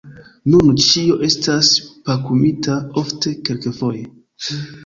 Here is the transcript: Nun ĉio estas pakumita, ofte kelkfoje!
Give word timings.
Nun 0.53 0.71
ĉio 0.85 1.17
estas 1.27 1.69
pakumita, 2.09 2.81
ofte 3.03 3.35
kelkfoje! 3.51 4.59